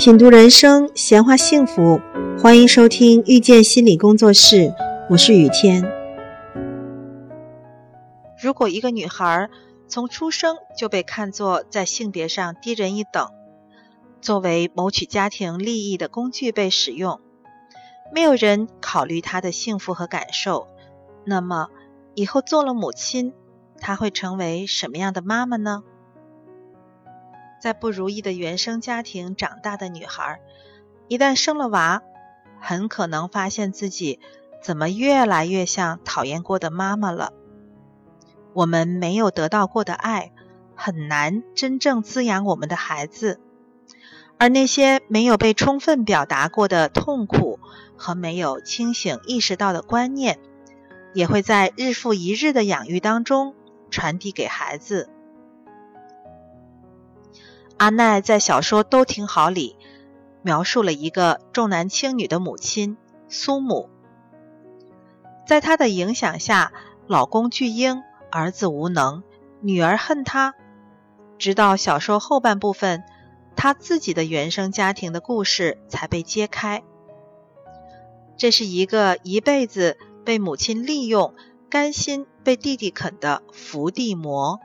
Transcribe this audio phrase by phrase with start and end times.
[0.00, 2.00] 品读人生，闲话幸福，
[2.38, 4.72] 欢迎收听遇见心理工作室，
[5.10, 5.84] 我是雨天。
[8.42, 9.50] 如果一个女孩
[9.88, 13.28] 从出生就被看作在性别上低人一等，
[14.22, 17.20] 作为谋取家庭利益的工具被使用，
[18.10, 20.66] 没有人考虑她的幸福和感受，
[21.26, 21.68] 那么
[22.14, 23.34] 以后做了母亲，
[23.78, 25.82] 她会成为什么样的妈妈呢？
[27.60, 30.40] 在不如意的原生家庭长大的女孩，
[31.08, 32.02] 一旦生了娃，
[32.58, 34.18] 很可能发现自己
[34.62, 37.32] 怎么越来越像讨厌过的妈妈了。
[38.54, 40.32] 我们没有得到过的爱，
[40.74, 43.38] 很难真正滋养我们的孩子；
[44.38, 47.60] 而那些没有被充分表达过的痛苦
[47.96, 50.38] 和没有清醒意识到的观念，
[51.12, 53.54] 也会在日复一日的养育当中
[53.90, 55.10] 传递给孩子。
[57.80, 59.74] 阿奈在小说《都挺好》里
[60.42, 63.88] 描述了一个重男轻女的母亲苏母，
[65.46, 66.74] 在她的影响下，
[67.06, 69.22] 老公巨婴，儿子无能，
[69.62, 70.54] 女儿恨他。
[71.38, 73.02] 直到小说后半部分，
[73.56, 76.82] 她自己的原生家庭的故事才被揭开。
[78.36, 81.34] 这是一个一辈子被母亲利用、
[81.70, 84.60] 甘心被弟弟啃的伏地魔。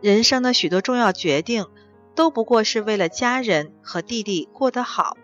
[0.00, 1.66] 人生的许多重要决定，
[2.14, 5.16] 都不过是为了家人和弟弟过得好。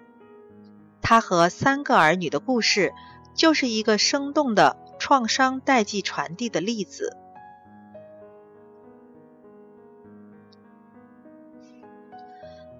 [1.00, 2.92] 他和三个儿女的故事，
[3.34, 7.16] 就是一个生动的创伤代际传递的例子。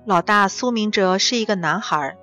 [0.04, 2.16] 老大苏明哲是一个男孩，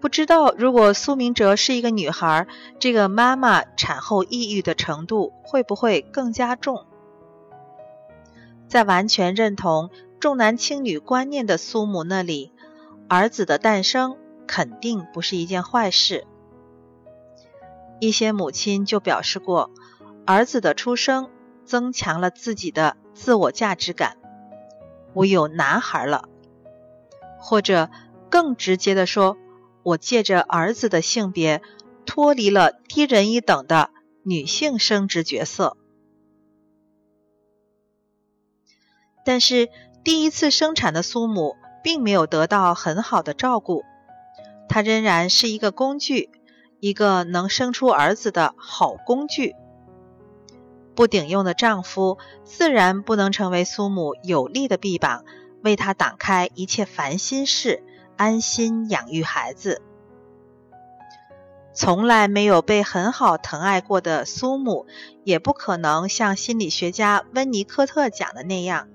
[0.00, 2.46] 不知道如果苏明哲是一个女孩，
[2.78, 6.86] 这个妈妈产后抑郁的程度会不会更加重？
[8.72, 12.52] 在完全认同重男轻女观念的苏母那里，
[13.06, 16.24] 儿子的诞生肯定不是一件坏事。
[18.00, 19.70] 一些母亲就表示过，
[20.24, 21.28] 儿子的出生
[21.66, 24.16] 增强了自己的自我价值感，
[25.12, 26.30] 我有男孩了。
[27.38, 27.90] 或者
[28.30, 29.36] 更直接的说，
[29.82, 31.60] 我借着儿子的性别，
[32.06, 33.90] 脱离了低人一等的
[34.22, 35.76] 女性生殖角色。
[39.24, 39.68] 但是，
[40.04, 43.84] 第一次生产的苏母并没有得到很好的照顾，
[44.68, 46.30] 她仍然是一个工具，
[46.80, 49.54] 一个能生出儿子的好工具。
[50.94, 55.24] 不顶用的丈夫自然不能成为苏母有力的臂膀，
[55.62, 57.82] 为她挡开一切烦心事，
[58.16, 59.80] 安心养育孩子。
[61.74, 64.86] 从来没有被很好疼爱过的苏母，
[65.24, 68.88] 也不可能像心理学家温尼科特讲的那样。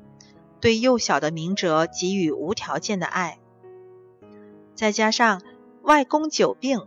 [0.59, 3.39] 对幼小的明哲给予无条件的爱，
[4.75, 5.41] 再加上
[5.81, 6.81] 外公久病，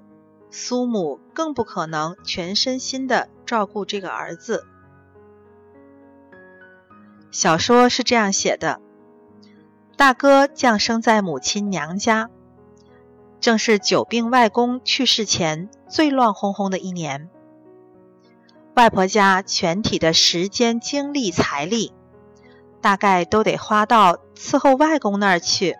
[0.50, 4.66] 苏母更不可能全身心的照顾这个儿子。
[7.30, 8.80] 小说是这样写的：
[9.96, 12.28] 大哥降生在母亲娘家，
[13.40, 17.30] 正是久病外公去世前最乱哄哄的一年。
[18.74, 21.92] 外婆家全体的时间、精力、财力。
[22.80, 25.76] 大概都得花到伺候外公那儿去。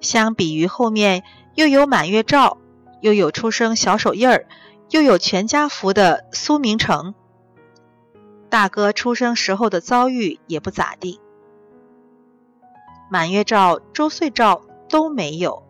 [0.00, 1.22] 相比于后面
[1.54, 2.58] 又有满月照，
[3.00, 4.46] 又有出生小手印儿，
[4.90, 7.14] 又有全家福的苏明成，
[8.48, 11.20] 大哥出生时候的遭遇也不咋地。
[13.10, 15.62] 满月照、周岁照都没有。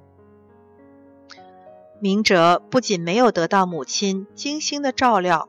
[2.00, 5.49] 明哲不仅没有得到母亲精心的照料。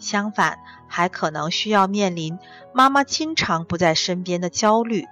[0.00, 2.36] 相反，还可能需要面临
[2.72, 5.04] 妈妈经常不在身边的焦虑。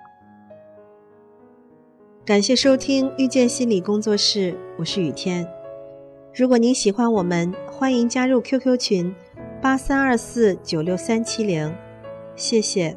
[2.24, 5.48] 感谢收听遇见心理工作室，我是雨天。
[6.34, 9.14] 如果您喜欢我们，欢迎加入 QQ 群
[9.62, 11.74] 八三二四九六三七零，
[12.36, 12.96] 谢谢。